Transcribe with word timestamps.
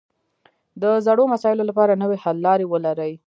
د 0.81 0.83
زړو 1.05 1.23
مسایلو 1.33 1.63
لپاره 1.69 1.99
نوې 2.03 2.17
حل 2.23 2.37
لارې 2.45 2.65
ولري 2.73 3.13